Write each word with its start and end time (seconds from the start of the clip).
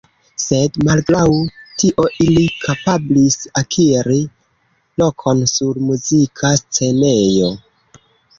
Sed 0.43 0.77
malgraŭ 0.85 1.25
tio 1.83 2.05
ili 2.25 2.45
kapablis 2.63 3.37
akiri 3.61 4.17
lokon 5.03 5.45
sur 5.53 5.79
muzika 5.91 6.53
scenejo. 6.63 7.53